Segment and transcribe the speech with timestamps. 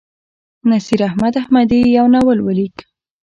[0.69, 2.75] نصیراحمد احمدي یو ناول ولیک.